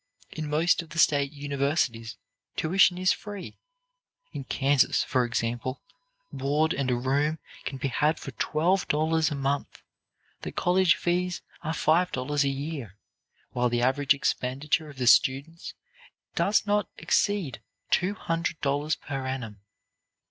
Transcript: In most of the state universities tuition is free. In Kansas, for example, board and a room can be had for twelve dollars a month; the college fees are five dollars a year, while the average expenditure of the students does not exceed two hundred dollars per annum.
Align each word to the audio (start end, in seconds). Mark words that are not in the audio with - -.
In 0.31 0.49
most 0.49 0.81
of 0.81 0.89
the 0.89 0.97
state 0.97 1.31
universities 1.31 2.17
tuition 2.55 2.97
is 2.97 3.13
free. 3.13 3.59
In 4.33 4.43
Kansas, 4.45 5.03
for 5.03 5.25
example, 5.25 5.83
board 6.33 6.73
and 6.73 6.89
a 6.89 6.95
room 6.95 7.37
can 7.65 7.77
be 7.77 7.89
had 7.89 8.19
for 8.19 8.31
twelve 8.31 8.87
dollars 8.87 9.29
a 9.29 9.35
month; 9.35 9.83
the 10.41 10.51
college 10.51 10.95
fees 10.95 11.43
are 11.61 11.71
five 11.75 12.11
dollars 12.11 12.43
a 12.43 12.49
year, 12.49 12.97
while 13.51 13.69
the 13.69 13.83
average 13.83 14.15
expenditure 14.15 14.89
of 14.89 14.97
the 14.97 15.05
students 15.05 15.75
does 16.33 16.65
not 16.65 16.89
exceed 16.97 17.61
two 17.91 18.15
hundred 18.15 18.59
dollars 18.59 18.95
per 18.95 19.27
annum. 19.27 19.61